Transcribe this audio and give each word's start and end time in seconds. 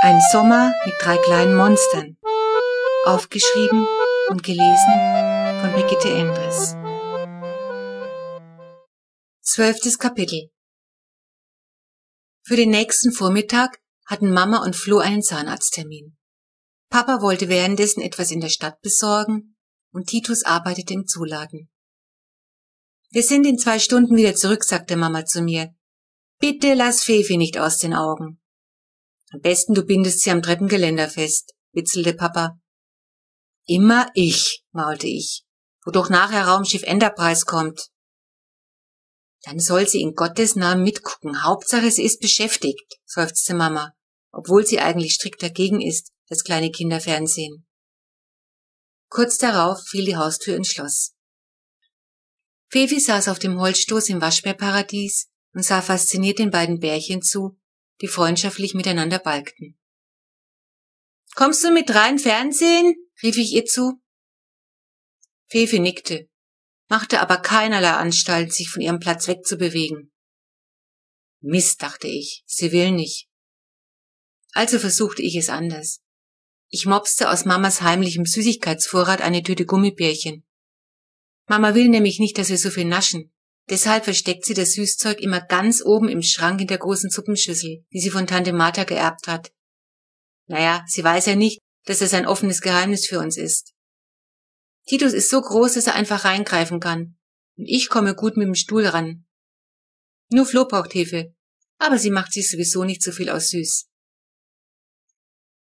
Ein 0.00 0.20
Sommer 0.30 0.72
mit 0.86 0.94
drei 1.00 1.16
kleinen 1.16 1.56
Monstern. 1.56 2.16
Aufgeschrieben 3.04 3.84
und 4.28 4.44
gelesen 4.44 4.94
von 5.60 5.72
Brigitte 5.72 6.08
Endres. 6.08 6.76
Zwölftes 9.42 9.98
Kapitel. 9.98 10.52
Für 12.44 12.54
den 12.54 12.70
nächsten 12.70 13.10
Vormittag 13.10 13.80
hatten 14.06 14.32
Mama 14.32 14.62
und 14.62 14.76
Flo 14.76 14.98
einen 14.98 15.22
Zahnarzttermin. 15.22 16.16
Papa 16.90 17.20
wollte 17.20 17.48
währenddessen 17.48 18.00
etwas 18.00 18.30
in 18.30 18.40
der 18.40 18.50
Stadt 18.50 18.80
besorgen 18.82 19.56
und 19.92 20.06
Titus 20.06 20.44
arbeitete 20.44 20.94
im 20.94 21.08
Zuladen. 21.08 21.72
Wir 23.10 23.24
sind 23.24 23.44
in 23.48 23.58
zwei 23.58 23.80
Stunden 23.80 24.16
wieder 24.16 24.36
zurück, 24.36 24.62
sagte 24.62 24.94
Mama 24.94 25.24
zu 25.24 25.42
mir. 25.42 25.74
Bitte 26.38 26.74
lass 26.74 27.02
Fefi 27.02 27.36
nicht 27.36 27.58
aus 27.58 27.78
den 27.78 27.94
Augen. 27.94 28.40
Am 29.30 29.40
besten 29.40 29.74
du 29.74 29.82
bindest 29.82 30.20
sie 30.20 30.30
am 30.30 30.42
Treppengeländer 30.42 31.08
fest, 31.08 31.54
witzelte 31.72 32.14
Papa. 32.14 32.58
Immer 33.66 34.10
ich, 34.14 34.64
maulte 34.72 35.06
ich, 35.06 35.44
wodurch 35.84 36.08
nachher 36.08 36.46
Raumschiff 36.46 36.82
Enterprise 36.82 37.44
kommt. 37.44 37.90
Dann 39.42 39.60
soll 39.60 39.86
sie 39.86 40.00
in 40.00 40.14
Gottes 40.14 40.56
Namen 40.56 40.82
mitgucken. 40.82 41.44
Hauptsache, 41.44 41.90
sie 41.90 42.04
ist 42.04 42.20
beschäftigt, 42.20 42.98
seufzte 43.04 43.54
Mama, 43.54 43.92
obwohl 44.32 44.66
sie 44.66 44.80
eigentlich 44.80 45.14
strikt 45.14 45.42
dagegen 45.42 45.80
ist, 45.80 46.12
das 46.28 46.42
kleine 46.42 46.70
Kinder 46.70 47.00
fernsehen. 47.00 47.66
Kurz 49.08 49.38
darauf 49.38 49.80
fiel 49.86 50.04
die 50.04 50.16
Haustür 50.16 50.56
ins 50.56 50.68
Schloss. 50.68 51.14
Fefi 52.70 53.00
saß 53.00 53.28
auf 53.28 53.38
dem 53.38 53.58
Holzstoß 53.58 54.10
im 54.10 54.20
Waschbärparadies 54.20 55.28
und 55.54 55.64
sah 55.64 55.80
fasziniert 55.80 56.38
den 56.38 56.50
beiden 56.50 56.80
Bärchen 56.80 57.22
zu, 57.22 57.58
die 58.00 58.08
freundschaftlich 58.08 58.74
miteinander 58.74 59.18
balgten. 59.18 59.78
Kommst 61.34 61.62
du 61.64 61.70
mit 61.70 61.94
rein 61.94 62.18
Fernsehen? 62.18 62.94
rief 63.22 63.36
ich 63.36 63.52
ihr 63.52 63.64
zu. 63.64 64.00
Fefe 65.46 65.80
nickte, 65.80 66.28
machte 66.88 67.20
aber 67.20 67.38
keinerlei 67.38 67.92
Anstalt, 67.92 68.52
sich 68.52 68.70
von 68.70 68.82
ihrem 68.82 68.98
Platz 68.98 69.28
wegzubewegen. 69.28 70.12
Mist, 71.40 71.82
dachte 71.82 72.08
ich, 72.08 72.42
sie 72.46 72.72
will 72.72 72.90
nicht. 72.90 73.28
Also 74.52 74.78
versuchte 74.78 75.22
ich 75.22 75.36
es 75.36 75.48
anders. 75.48 76.00
Ich 76.68 76.86
mopste 76.86 77.30
aus 77.30 77.44
Mamas 77.44 77.80
heimlichem 77.80 78.26
Süßigkeitsvorrat 78.26 79.22
eine 79.22 79.42
Tüte 79.42 79.64
Gummibärchen. 79.64 80.44
Mama 81.46 81.74
will 81.74 81.88
nämlich 81.88 82.18
nicht, 82.18 82.36
dass 82.36 82.50
wir 82.50 82.58
so 82.58 82.70
viel 82.70 82.84
naschen. 82.84 83.32
Deshalb 83.70 84.04
versteckt 84.04 84.46
sie 84.46 84.54
das 84.54 84.72
Süßzeug 84.72 85.20
immer 85.20 85.40
ganz 85.40 85.82
oben 85.84 86.08
im 86.08 86.22
Schrank 86.22 86.60
in 86.60 86.66
der 86.66 86.78
großen 86.78 87.10
Suppenschüssel, 87.10 87.84
die 87.92 88.00
sie 88.00 88.10
von 88.10 88.26
Tante 88.26 88.52
Martha 88.52 88.84
geerbt 88.84 89.26
hat. 89.26 89.52
Naja, 90.46 90.84
sie 90.86 91.04
weiß 91.04 91.26
ja 91.26 91.36
nicht, 91.36 91.60
dass 91.84 92.00
es 92.00 92.14
ein 92.14 92.26
offenes 92.26 92.62
Geheimnis 92.62 93.06
für 93.06 93.18
uns 93.18 93.36
ist. 93.36 93.74
Titus 94.86 95.12
ist 95.12 95.28
so 95.28 95.40
groß, 95.40 95.74
dass 95.74 95.86
er 95.86 95.94
einfach 95.94 96.24
reingreifen 96.24 96.80
kann. 96.80 97.18
Und 97.56 97.66
ich 97.66 97.90
komme 97.90 98.14
gut 98.14 98.38
mit 98.38 98.46
dem 98.46 98.54
Stuhl 98.54 98.86
ran. 98.86 99.26
Nur 100.30 100.46
Flo 100.46 100.66
braucht 100.66 100.94
Hefe, 100.94 101.34
aber 101.78 101.98
sie 101.98 102.10
macht 102.10 102.32
sich 102.32 102.48
sowieso 102.48 102.84
nicht 102.84 103.02
so 103.02 103.12
viel 103.12 103.28
aus 103.28 103.50
süß. 103.50 103.88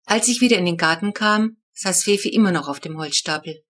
Als 0.05 0.28
ich 0.28 0.41
wieder 0.41 0.57
in 0.57 0.66
den 0.66 0.78
Garten 0.78 1.13
kam, 1.13 1.57
saß 1.73 2.03
Fefe 2.03 2.30
immer 2.30 2.52
noch 2.52 2.67
auf 2.67 2.80
dem 2.80 2.97
Holzstapel. 2.97 3.63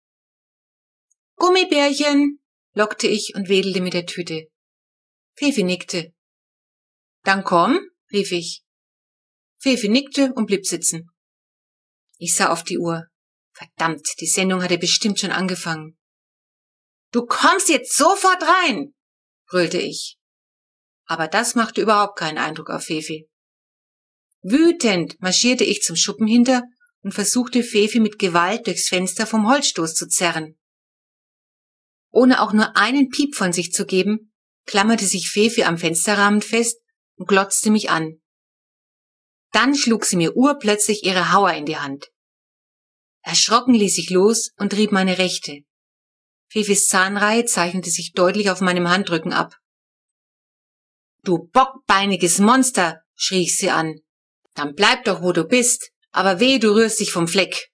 Gummibärchen, 1.35 2.39
lockte 2.73 3.07
ich 3.07 3.33
und 3.35 3.49
wedelte 3.49 3.81
mit 3.81 3.93
der 3.93 4.05
Tüte. 4.05 4.47
Fefi 5.35 5.63
nickte. 5.63 6.13
Dann 7.23 7.43
komm, 7.43 7.79
rief 8.11 8.31
ich. 8.31 8.63
Fefi 9.59 9.89
nickte 9.89 10.33
und 10.33 10.45
blieb 10.45 10.65
sitzen. 10.65 11.09
Ich 12.17 12.35
sah 12.35 12.49
auf 12.49 12.63
die 12.63 12.77
Uhr. 12.77 13.07
Verdammt, 13.53 14.07
die 14.19 14.27
Sendung 14.27 14.63
hatte 14.63 14.77
bestimmt 14.77 15.19
schon 15.19 15.31
angefangen. 15.31 15.97
Du 17.11 17.25
kommst 17.25 17.69
jetzt 17.69 17.95
sofort 17.95 18.41
rein, 18.41 18.93
brüllte 19.47 19.77
ich. 19.77 20.17
Aber 21.05 21.27
das 21.27 21.53
machte 21.53 21.81
überhaupt 21.81 22.17
keinen 22.17 22.37
Eindruck 22.37 22.69
auf 22.69 22.85
Fefi. 22.85 23.29
Wütend 24.41 25.21
marschierte 25.21 25.63
ich 25.63 25.83
zum 25.83 25.95
Schuppen 25.95 26.27
hinter 26.27 26.63
und 27.01 27.13
versuchte 27.13 27.63
Fefi 27.63 27.99
mit 27.99 28.17
Gewalt 28.17 28.67
durchs 28.67 28.89
Fenster 28.89 29.27
vom 29.27 29.47
Holzstoß 29.47 29.93
zu 29.93 30.07
zerren. 30.07 30.57
Ohne 32.13 32.41
auch 32.41 32.53
nur 32.53 32.77
einen 32.77 33.09
Piep 33.09 33.35
von 33.35 33.51
sich 33.51 33.73
zu 33.73 33.85
geben, 33.87 34.31
klammerte 34.65 35.05
sich 35.05 35.31
Fefi 35.31 35.63
am 35.63 35.79
Fensterrahmen 35.79 36.43
fest 36.43 36.77
und 37.15 37.27
glotzte 37.27 37.71
mich 37.71 37.89
an. 37.89 38.21
Dann 39.51 39.75
schlug 39.75 40.05
sie 40.05 40.15
mir 40.15 40.37
urplötzlich 40.37 41.03
ihre 41.03 41.33
Hauer 41.33 41.53
in 41.53 41.65
die 41.65 41.77
Hand. 41.77 42.11
Erschrocken 43.21 43.73
ließ 43.73 43.97
ich 43.97 44.11
los 44.11 44.51
und 44.57 44.71
trieb 44.71 44.91
meine 44.91 45.17
rechte. 45.17 45.61
Fefis 46.49 46.87
Zahnreihe 46.87 47.45
zeichnete 47.45 47.89
sich 47.89 48.13
deutlich 48.13 48.51
auf 48.51 48.61
meinem 48.61 48.89
Handrücken 48.89 49.33
ab. 49.33 49.57
Du 51.23 51.47
bockbeiniges 51.51 52.37
Monster, 52.37 53.01
schrie 53.15 53.41
ich 53.41 53.57
sie 53.57 53.71
an. 53.71 53.95
Dann 54.53 54.75
bleib 54.75 55.05
doch, 55.05 55.23
wo 55.23 55.31
du 55.31 55.45
bist, 55.45 55.91
aber 56.11 56.39
weh, 56.39 56.59
du 56.59 56.75
rührst 56.75 56.99
dich 56.99 57.11
vom 57.11 57.27
Fleck. 57.27 57.71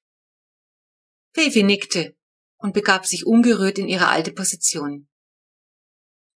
Fefi 1.33 1.63
nickte 1.63 2.16
und 2.59 2.74
begab 2.74 3.06
sich 3.06 3.25
ungerührt 3.25 3.80
in 3.80 3.88
ihre 3.88 4.08
alte 4.08 4.31
Position. 4.31 5.08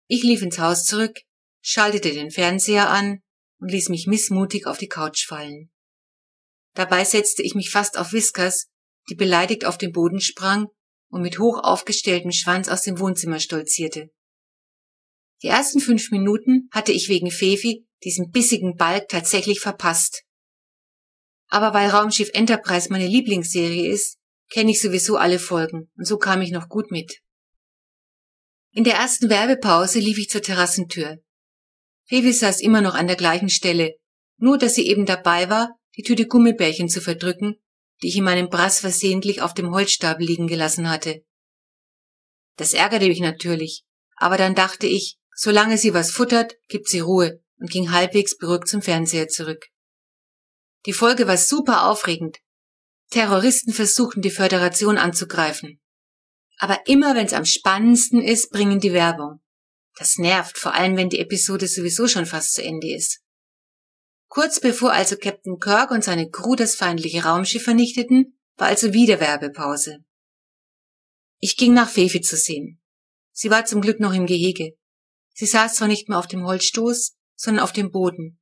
Ich 0.08 0.24
lief 0.24 0.42
ins 0.42 0.60
Haus 0.60 0.86
zurück, 0.86 1.20
schaltete 1.62 2.12
den 2.12 2.32
Fernseher 2.32 2.90
an 2.90 3.20
und 3.60 3.72
ließ 3.72 3.90
mich 3.90 4.08
missmutig 4.08 4.66
auf 4.66 4.78
die 4.78 4.88
Couch 4.88 5.26
fallen. 5.26 5.72
Dabei 6.74 7.04
setzte 7.04 7.44
ich 7.44 7.56
mich 7.56 7.70
fast 7.70 7.98
auf 7.98 8.14
Whiskers, 8.14 8.68
die 9.10 9.16
beleidigt 9.16 9.66
auf 9.66 9.78
den 9.78 9.92
Boden 9.92 10.22
sprang 10.22 10.68
und 11.10 11.22
mit 11.22 11.40
hoch 11.40 11.60
aufgestelltem 11.62 12.32
Schwanz 12.32 12.70
aus 12.70 12.84
dem 12.84 13.00
Wohnzimmer 13.00 13.40
stolzierte. 13.40 14.10
Die 15.44 15.48
ersten 15.48 15.80
fünf 15.80 16.12
Minuten 16.12 16.70
hatte 16.72 16.92
ich 16.92 17.10
wegen 17.10 17.32
Fefi 17.32 17.86
diesen 18.04 18.30
bissigen 18.32 18.76
Balk 18.76 19.10
tatsächlich 19.10 19.60
verpasst. 19.60 20.24
Aber 21.48 21.74
weil 21.74 21.90
Raumschiff 21.90 22.30
Enterprise 22.34 22.90
meine 22.90 23.08
Lieblingsserie 23.08 23.92
ist, 23.92 24.18
kenne 24.52 24.72
ich 24.72 24.82
sowieso 24.82 25.18
alle 25.18 25.40
Folgen 25.40 25.90
und 25.96 26.06
so 26.06 26.18
kam 26.18 26.42
ich 26.42 26.52
noch 26.52 26.70
gut 26.70 26.92
mit. 26.92 27.22
In 28.74 28.84
der 28.84 28.96
ersten 28.96 29.30
Werbepause 29.30 30.00
lief 30.00 30.18
ich 30.18 30.30
zur 30.30 30.42
Terrassentür. 30.42 31.18
Fevi 32.06 32.34
saß 32.34 32.62
immer 32.62 32.82
noch 32.82 32.94
an 32.94 33.08
der 33.08 33.16
gleichen 33.16 33.50
Stelle, 33.50 33.96
nur 34.38 34.58
dass 34.58 34.76
sie 34.76 34.88
eben 34.88 35.06
dabei 35.06 35.50
war, 35.50 35.78
die 35.98 36.04
Tüte 36.04 36.28
Gummibärchen 36.28 36.90
zu 36.90 37.02
verdrücken, 37.02 37.56
die 38.02 38.08
ich 38.10 38.18
in 38.18 38.24
meinem 38.24 38.50
Brass 38.50 38.80
versehentlich 38.80 39.42
auf 39.42 39.54
dem 39.54 39.72
Holzstapel 39.72 40.26
liegen 40.26 40.48
gelassen 40.48 40.90
hatte. 40.90 41.24
Das 42.58 42.74
ärgerte 42.74 43.08
mich 43.08 43.20
natürlich, 43.20 43.86
aber 44.16 44.38
dann 44.38 44.56
dachte 44.56 44.88
ich, 44.88 45.18
solange 45.34 45.78
sie 45.78 45.94
was 45.94 46.12
futtert, 46.12 46.56
gibt 46.68 46.88
sie 46.88 47.00
Ruhe 47.00 47.42
und 47.58 47.70
ging 47.70 47.92
halbwegs 47.92 48.38
beruhigt 48.38 48.68
zum 48.68 48.82
Fernseher 48.82 49.28
zurück. 49.28 49.68
Die 50.86 50.94
Folge 50.94 51.28
war 51.28 51.38
super 51.38 51.88
aufregend, 51.88 52.40
Terroristen 53.12 53.74
versuchen, 53.74 54.22
die 54.22 54.32
Föderation 54.32 54.98
anzugreifen. 54.98 55.80
Aber 56.58 56.80
immer 56.88 57.14
wenn 57.14 57.26
es 57.26 57.34
am 57.34 57.46
spannendsten 57.46 58.22
ist, 58.22 58.52
bringen 58.52 58.80
die 58.80 58.94
Werbung. 58.94 59.42
Das 59.98 60.18
nervt, 60.18 60.58
vor 60.58 60.74
allem 60.74 60.96
wenn 60.96 61.10
die 61.10 61.20
Episode 61.20 61.68
sowieso 61.68 62.08
schon 62.08 62.26
fast 62.26 62.54
zu 62.54 62.64
Ende 62.64 62.96
ist. 62.96 63.20
Kurz 64.30 64.62
bevor 64.62 64.94
also 64.94 65.18
Captain 65.18 65.60
Kirk 65.60 65.92
und 65.92 66.06
seine 66.06 66.30
Crew 66.30 66.56
das 66.56 66.76
feindliche 66.76 67.26
Raumschiff 67.26 67.64
vernichteten, 67.64 68.40
war 68.56 68.68
also 68.68 68.94
wieder 68.94 69.20
Werbepause. 69.20 70.06
Ich 71.40 71.58
ging 71.58 71.74
nach 71.74 71.90
Fefi 71.90 72.22
zu 72.22 72.38
sehen. 72.38 72.82
Sie 73.34 73.50
war 73.50 73.66
zum 73.66 73.82
Glück 73.82 74.00
noch 74.00 74.14
im 74.14 74.26
Gehege. 74.26 74.78
Sie 75.34 75.46
saß 75.46 75.76
zwar 75.76 75.90
nicht 75.90 76.08
mehr 76.08 76.18
auf 76.18 76.28
dem 76.28 76.46
Holzstoß, 76.46 77.18
sondern 77.36 77.64
auf 77.64 77.74
dem 77.74 77.92
Boden. 77.92 78.40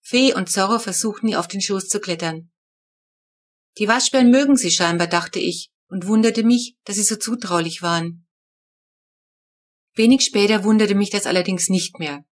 Fee 0.00 0.32
und 0.32 0.48
Zorro 0.48 0.78
versuchten 0.78 1.28
ihr 1.28 1.38
auf 1.38 1.48
den 1.48 1.60
Schoß 1.60 1.88
zu 1.88 2.00
klettern. 2.00 2.50
Die 3.78 3.88
Waschbären 3.88 4.30
mögen 4.30 4.56
sie 4.56 4.70
scheinbar, 4.70 5.06
dachte 5.06 5.38
ich 5.38 5.70
und 5.88 6.06
wunderte 6.06 6.42
mich, 6.42 6.76
dass 6.84 6.96
sie 6.96 7.02
so 7.02 7.16
zutraulich 7.16 7.82
waren. 7.82 8.26
Wenig 9.94 10.22
später 10.22 10.64
wunderte 10.64 10.94
mich 10.94 11.10
das 11.10 11.26
allerdings 11.26 11.68
nicht 11.68 11.98
mehr. 11.98 12.24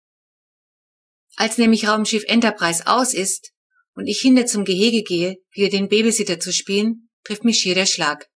Als 1.36 1.58
nämlich 1.58 1.88
Raumschiff 1.88 2.24
Enterprise 2.28 2.86
aus 2.88 3.14
ist 3.14 3.54
und 3.94 4.08
ich 4.08 4.20
hinter 4.22 4.46
zum 4.46 4.66
Gehege 4.66 5.04
gehe, 5.04 5.38
wieder 5.52 5.70
den 5.70 5.90
Babysitter 5.90 6.40
zu 6.40 6.54
spielen, 6.54 7.10
trifft 7.24 7.44
mich 7.44 7.60
schier 7.60 7.76
der 7.76 7.86
Schlag. 7.86 8.30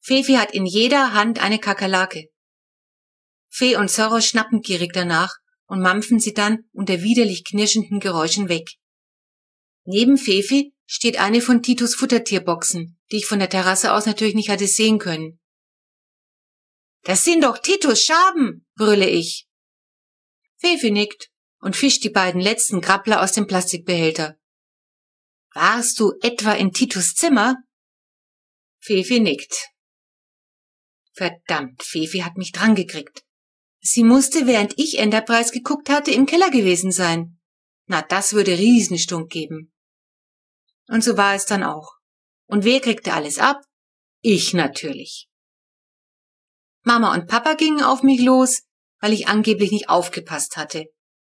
Fefi 0.00 0.34
hat 0.34 0.52
in 0.52 0.66
jeder 0.66 1.12
Hand 1.12 1.42
eine 1.42 1.58
Kakerlake. 1.58 2.28
Fee 3.48 3.76
und 3.76 3.90
Zorro 3.90 4.20
schnappen 4.20 4.60
gierig 4.60 4.92
danach 4.92 5.34
und 5.66 5.80
mampfen 5.80 6.20
sie 6.20 6.34
dann 6.34 6.64
unter 6.72 7.02
widerlich 7.02 7.44
knirschenden 7.44 8.00
Geräuschen 8.00 8.48
weg. 8.48 8.70
Neben 9.84 10.16
Fefi 10.16 10.73
steht 10.86 11.18
eine 11.18 11.40
von 11.40 11.62
Titus 11.62 11.94
Futtertierboxen, 11.94 12.98
die 13.10 13.16
ich 13.16 13.26
von 13.26 13.38
der 13.38 13.48
Terrasse 13.48 13.92
aus 13.92 14.06
natürlich 14.06 14.34
nicht 14.34 14.48
hatte 14.48 14.66
sehen 14.66 14.98
können. 14.98 15.40
Das 17.02 17.24
sind 17.24 17.44
doch 17.44 17.58
Titus 17.58 18.02
Schaben, 18.02 18.66
brülle 18.76 19.08
ich. 19.08 19.46
Fefi 20.56 20.90
nickt 20.90 21.30
und 21.58 21.76
fischt 21.76 22.02
die 22.04 22.10
beiden 22.10 22.40
letzten 22.40 22.80
Grappler 22.80 23.22
aus 23.22 23.32
dem 23.32 23.46
Plastikbehälter. 23.46 24.38
Warst 25.52 26.00
du 26.00 26.12
etwa 26.22 26.52
in 26.52 26.72
Titus 26.72 27.14
Zimmer? 27.14 27.56
Fefi 28.80 29.20
nickt. 29.20 29.68
Verdammt, 31.12 31.82
Fefi 31.82 32.20
hat 32.20 32.36
mich 32.36 32.52
drangekriegt. 32.52 33.22
Sie 33.80 34.02
musste, 34.02 34.46
während 34.46 34.78
ich 34.78 34.98
Enterprise 34.98 35.52
geguckt 35.52 35.90
hatte, 35.90 36.10
im 36.10 36.24
Keller 36.24 36.50
gewesen 36.50 36.90
sein. 36.90 37.38
Na, 37.86 38.00
das 38.00 38.32
würde 38.32 38.58
Riesenstunk 38.58 39.30
geben. 39.30 39.73
Und 40.88 41.02
so 41.02 41.16
war 41.16 41.34
es 41.34 41.46
dann 41.46 41.62
auch. 41.62 41.92
Und 42.46 42.64
wer 42.64 42.80
kriegte 42.80 43.12
alles 43.12 43.38
ab? 43.38 43.62
Ich 44.20 44.54
natürlich. 44.54 45.28
Mama 46.82 47.14
und 47.14 47.26
Papa 47.26 47.54
gingen 47.54 47.82
auf 47.82 48.02
mich 48.02 48.20
los, 48.20 48.62
weil 49.00 49.12
ich 49.12 49.28
angeblich 49.28 49.70
nicht 49.70 49.88
aufgepasst 49.88 50.56
hatte. 50.56 50.86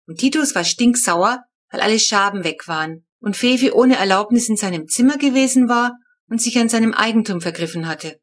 Und 0.08 0.20
Titus 0.20 0.54
war 0.56 0.64
stinksauer, 0.64 1.44
weil 1.70 1.82
alle 1.82 2.00
Schaben 2.00 2.44
weg 2.44 2.68
waren 2.68 3.06
und 3.20 3.38
Fefi 3.38 3.72
ohne 3.72 3.98
Erlaubnis 3.98 4.50
in 4.50 4.58
seinem 4.58 4.88
Zimmer 4.88 5.18
gewesen 5.18 5.68
war 5.68 5.94
und 6.28 6.42
sich 6.42 6.58
an 6.58 6.70
seinem 6.70 6.94
Eigentum 6.94 7.42
vergriffen 7.42 7.88
hatte. 7.88 8.20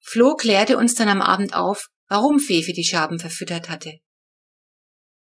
Flo 0.00 0.34
klärte 0.34 0.76
uns 0.76 0.94
dann 0.94 1.08
am 1.08 1.22
Abend 1.22 1.54
auf, 1.54 1.88
warum 2.08 2.40
Fefi 2.40 2.72
die 2.72 2.84
Schaben 2.84 3.18
verfüttert 3.18 3.68
hatte. 3.68 3.98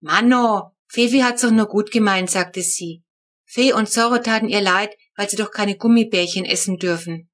Manno, 0.01 0.73
Fefi 0.87 1.21
hat's 1.21 1.43
doch 1.43 1.51
nur 1.51 1.67
gut 1.67 1.91
gemeint, 1.91 2.31
sagte 2.31 2.63
sie. 2.63 3.03
Fee 3.47 3.73
und 3.73 3.89
Zorro 3.89 4.19
taten 4.19 4.49
ihr 4.49 4.61
leid, 4.61 4.95
weil 5.15 5.31
sie 5.31 5.37
doch 5.37 5.51
keine 5.51 5.77
Gummibärchen 5.77 6.45
essen 6.45 6.77
dürfen. 6.77 7.31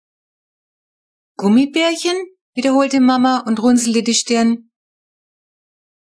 Gummibärchen? 1.37 2.17
wiederholte 2.55 3.01
Mama 3.01 3.43
und 3.47 3.61
runzelte 3.61 4.03
die 4.03 4.15
Stirn. 4.15 4.71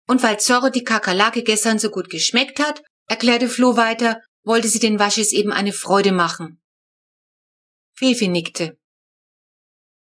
Und 0.08 0.24
weil 0.24 0.40
Zorro 0.40 0.70
die 0.70 0.86
Kakerlake 0.86 1.44
gestern 1.44 1.78
so 1.78 1.90
gut 1.90 2.10
geschmeckt 2.10 2.60
hat, 2.60 2.82
erklärte 3.08 3.50
Flo 3.50 3.76
weiter, 3.76 4.22
wollte 4.44 4.70
sie 4.70 4.80
den 4.80 4.98
Waschis 4.98 5.34
eben 5.34 5.52
eine 5.52 5.74
Freude 5.74 6.14
machen. 6.14 6.62
Fefi 7.96 8.30
nickte. 8.30 8.78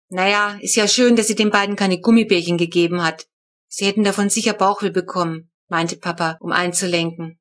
Naja, 0.09 0.57
ist 0.61 0.75
ja 0.75 0.87
schön, 0.87 1.15
dass 1.15 1.27
sie 1.27 1.35
den 1.35 1.49
beiden 1.49 1.75
keine 1.75 1.99
Gummibärchen 1.99 2.57
gegeben 2.57 3.01
hat. 3.01 3.27
Sie 3.67 3.85
hätten 3.85 4.03
davon 4.03 4.29
sicher 4.29 4.53
Bauchweh 4.53 4.91
bekommen, 4.91 5.51
meinte 5.69 5.95
Papa, 5.95 6.37
um 6.41 6.51
einzulenken. 6.51 7.39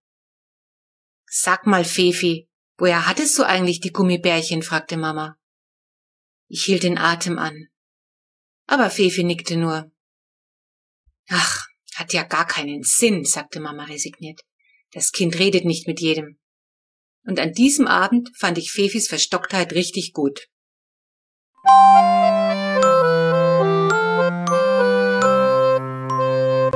Sag 1.26 1.66
mal, 1.66 1.84
Fefi, 1.84 2.48
woher 2.82 3.06
hattest 3.06 3.38
du 3.38 3.44
eigentlich 3.44 3.78
die 3.78 3.92
Gummibärchen? 3.92 4.62
fragte 4.62 4.96
Mama. 4.96 5.38
Ich 6.48 6.64
hielt 6.64 6.82
den 6.82 6.98
Atem 6.98 7.38
an. 7.38 7.68
Aber 8.66 8.90
Fefi 8.90 9.22
nickte 9.22 9.56
nur. 9.56 9.92
Ach, 11.28 11.64
hat 11.94 12.12
ja 12.12 12.24
gar 12.24 12.44
keinen 12.44 12.82
Sinn, 12.82 13.24
sagte 13.24 13.60
Mama 13.60 13.84
resigniert. 13.84 14.40
Das 14.90 15.12
Kind 15.12 15.38
redet 15.38 15.64
nicht 15.64 15.86
mit 15.86 16.00
jedem. 16.00 16.40
Und 17.24 17.38
an 17.38 17.52
diesem 17.52 17.86
Abend 17.86 18.30
fand 18.36 18.58
ich 18.58 18.72
Fefis 18.72 19.06
Verstocktheit 19.06 19.74
richtig 19.74 20.12
gut. 20.12 20.48